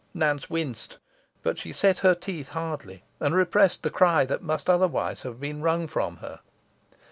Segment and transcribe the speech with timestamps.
[0.15, 0.97] Nance winced,
[1.43, 5.61] but she set her teeth hardly, and repressed the cry that must otherwise have been
[5.61, 6.39] wrung from her.